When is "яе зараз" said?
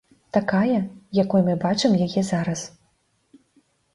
2.05-2.59